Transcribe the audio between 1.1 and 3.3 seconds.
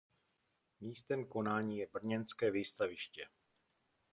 konání je brněnské výstaviště.